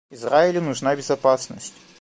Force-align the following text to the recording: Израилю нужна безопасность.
Израилю 0.09 0.61
нужна 0.63 0.95
безопасность. 0.95 1.75